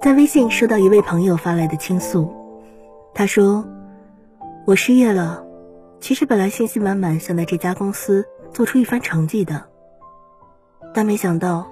[0.00, 2.32] 在微信收到一位朋友发来的倾诉，
[3.14, 3.66] 他说
[4.64, 5.44] ：“我失业了，
[6.00, 9.66] 其实本来信心满满，想在这家公司做出一番成绩的，
[10.94, 11.66] 但没想到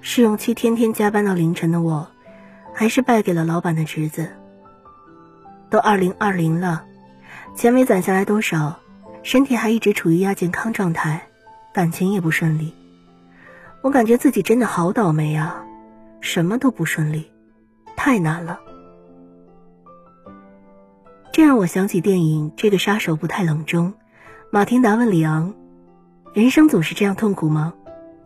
[0.00, 2.06] 试用期天天加班到凌晨的我，
[2.72, 4.28] 还是败给了老板的侄子。
[5.68, 6.84] 都二零二零了，
[7.56, 8.76] 钱没攒下来多少，
[9.22, 11.26] 身体还一直处于亚健康状态，
[11.72, 12.74] 感情也不顺利，
[13.80, 15.61] 我感觉自己真的好倒霉啊，
[16.22, 17.30] 什么都不顺利。”
[17.94, 18.58] 太难了，
[21.32, 23.94] 这让我想起电影《这个杀手不太冷》中，
[24.50, 25.54] 马汀达问里昂
[26.34, 27.74] ：“人生总是这样痛苦吗？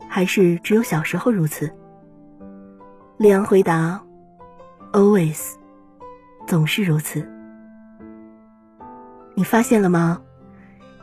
[0.09, 1.73] 还是只有小时候如此？”
[3.19, 4.03] 里昂回答
[4.93, 5.55] ：“Always，
[6.47, 7.29] 总是如此。”
[9.35, 10.23] 你发现了吗？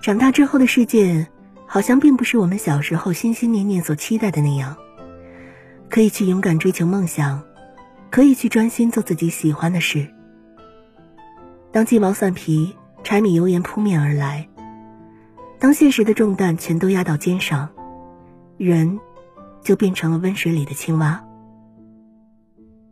[0.01, 1.27] 长大之后的世界，
[1.67, 4.77] 好像并不是我们小时候心心念念所期待的那样，
[5.93, 7.43] 可以去勇敢追求梦想。
[8.09, 10.07] 可以去专心做自己喜欢的事。
[11.71, 14.47] 当鸡毛蒜皮、柴米油盐扑面而来，
[15.57, 17.69] 当现实的重担全都压到肩上，
[18.57, 18.99] 人
[19.63, 21.25] 就变成了温水里的青蛙。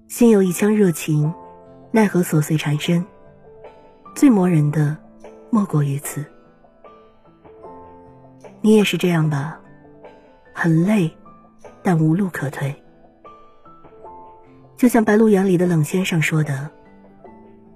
[0.07, 1.31] 心有一腔热情，
[1.91, 3.05] 奈何琐碎缠身，
[4.15, 4.97] 最磨人的
[5.51, 6.25] 莫过于此。
[8.61, 9.59] 你也是这样吧？
[10.51, 11.15] 很累，
[11.83, 12.75] 但无路可退。
[14.81, 16.71] 就像《白鹿原》里的冷先生说的：“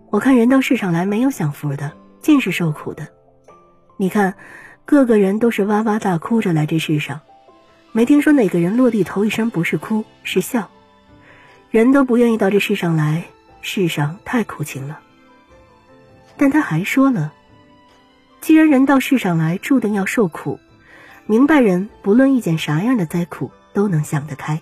[0.10, 3.08] 我看人到世上来没有享福的，尽是受苦的。
[3.96, 4.34] 你看，
[4.86, 7.22] 个个人都是哇哇大哭着来这世上，
[7.92, 10.72] 没听说哪个人落地头一声不是哭是笑。
[11.70, 13.26] 人都不愿意到这世上来，
[13.62, 15.00] 世上太苦情了。
[16.38, 17.34] 但他还说了，
[18.42, 20.60] 既然人到世上来注定要受苦，
[21.28, 24.60] 明白人不论遇见啥样的灾苦都能想得开。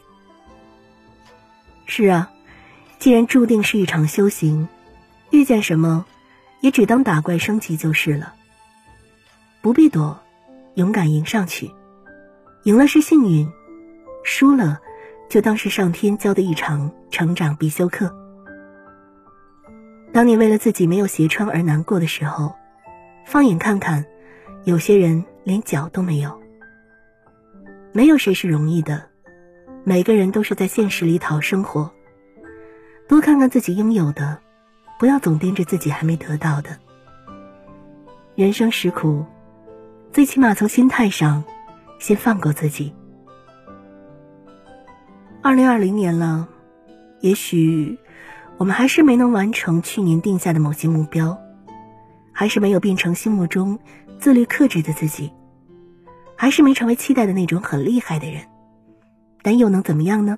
[1.86, 2.32] 是啊。”
[3.04, 4.66] 既然注定是一场修行，
[5.30, 6.06] 遇见什么，
[6.62, 8.34] 也只当打怪升级就是了。
[9.62, 10.18] 不必躲，
[10.76, 11.70] 勇敢迎上去。
[12.64, 13.46] 赢了是幸运，
[14.24, 14.80] 输了
[15.28, 18.10] 就当是上天教的一场成长必修课。
[20.14, 22.56] 当你为了自己没有鞋穿而难过的时候，
[23.26, 24.06] 放眼看看，
[24.64, 26.42] 有些人连脚都没有。
[27.92, 29.10] 没有谁是容易的，
[29.84, 31.92] 每个人都是在现实里讨生活。
[33.08, 34.40] 多看看自己拥有的，
[34.98, 36.80] 不要总盯着自己还没得到的。
[38.36, 39.26] 人生实苦，
[40.12, 41.44] 最起码从心态上，
[42.00, 42.94] 先放过自己。
[45.42, 46.48] 二零二零年了，
[47.20, 48.00] 也许
[48.58, 51.38] 我们还是没能完成去年定下的某些目标，
[52.32, 53.78] 还是没有变成心目中
[54.20, 55.32] 自律克制的自己，
[56.38, 58.46] 还是没成为期待的那种很厉害的人，
[59.42, 60.38] 但又能怎么样呢？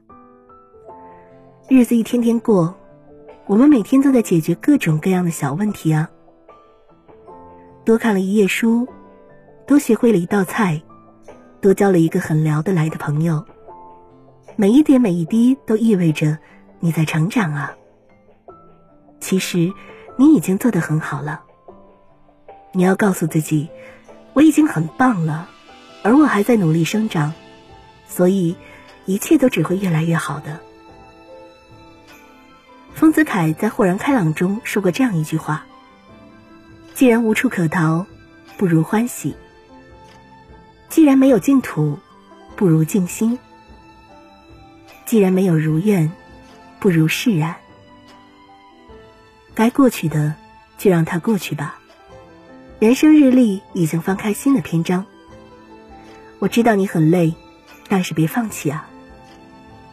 [1.67, 2.75] 日子一天天过，
[3.47, 6.11] 我们每天都在解决各种各样的小问题啊。
[7.83, 8.87] 多看了一页书，
[9.65, 10.83] 多学会了一道菜，
[11.61, 13.43] 多交了一个很聊得来的朋友。
[14.55, 16.37] 每一点每一滴都意味着
[16.79, 17.75] 你在成长啊。
[19.19, 19.73] 其实
[20.17, 21.41] 你已经做得很好了。
[22.73, 23.69] 你要告诉自己，
[24.33, 25.49] 我已经很棒了，
[26.03, 27.33] 而我还在努力生长，
[28.07, 28.55] 所以
[29.05, 30.59] 一切都只会越来越好的。
[33.05, 35.63] 丰子恺在《豁然开朗》中说过这样一句话
[36.95, 38.07] ：“既然无处可逃，
[38.57, 39.35] 不如欢喜；
[40.89, 41.99] 既然没有净土，
[42.55, 43.37] 不如静心；
[45.05, 46.11] 既然没有如愿，
[46.79, 47.55] 不如释然。
[49.53, 50.33] 该过去的，
[50.79, 51.77] 就让它过去吧。
[52.79, 55.05] 人生日历已经翻开新的篇章。
[56.39, 57.35] 我知道你很累，
[57.87, 58.89] 但是别放弃啊！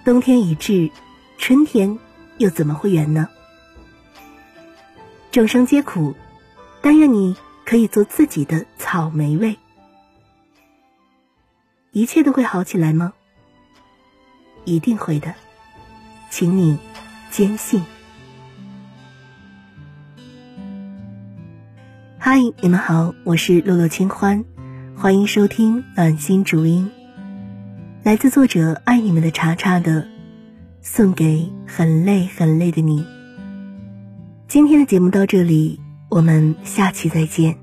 [0.02, 0.90] 冬天已至，
[1.36, 1.98] 春天。”
[2.38, 3.28] 又怎么会圆呢？
[5.30, 6.14] 众生皆苦，
[6.80, 9.56] 但愿你可以做自己的草莓味。
[11.92, 13.12] 一切都会好起来吗？
[14.64, 15.34] 一定会的，
[16.30, 16.78] 请你
[17.30, 17.82] 坚信。
[22.18, 24.44] 嗨，你们好，我是洛洛清欢，
[24.96, 26.90] 欢迎收听暖心主音，
[28.04, 30.11] 来自作者爱你们的茶茶的。
[30.82, 33.04] 送给很累很累的你。
[34.48, 35.80] 今天的节目到这里，
[36.10, 37.61] 我们下期再见。